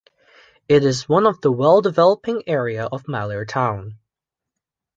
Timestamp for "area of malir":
2.47-3.47